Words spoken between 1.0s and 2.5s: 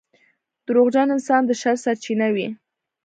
انسان د شر سرچینه وي.